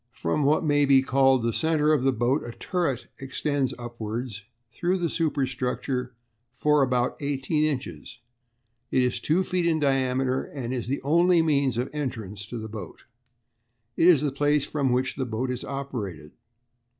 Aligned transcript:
"From 0.13 0.41
what 0.43 0.65
may 0.65 0.85
be 0.87 1.03
called 1.03 1.43
the 1.43 1.53
centre 1.53 1.93
of 1.93 2.01
the 2.01 2.11
boat 2.11 2.41
a 2.43 2.53
turret 2.53 3.05
extends 3.19 3.71
upwards 3.77 4.41
through 4.71 4.97
the 4.97 5.11
superstructure 5.11 6.15
for 6.55 6.81
about 6.81 7.17
eighteen 7.19 7.63
inches. 7.65 8.17
It 8.89 9.03
is 9.03 9.19
two 9.19 9.43
feet 9.43 9.67
in 9.67 9.79
diameter, 9.79 10.43
and 10.43 10.73
is 10.73 10.87
the 10.87 11.03
only 11.03 11.43
means 11.43 11.77
of 11.77 11.87
entrance 11.93 12.47
to 12.47 12.57
the 12.57 12.67
boat. 12.67 13.03
It 13.95 14.07
is 14.07 14.21
the 14.21 14.31
place 14.31 14.65
from 14.65 14.91
which 14.91 15.17
the 15.17 15.25
boat 15.27 15.51
is 15.51 15.63
operated. 15.63 16.31